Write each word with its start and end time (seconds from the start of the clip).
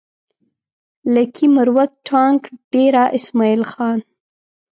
لکي 1.13 1.45
مروت 1.55 1.91
ټانک 2.07 2.41
ډېره 2.73 3.03
اسماعيل 3.17 3.61
خان 3.71 3.99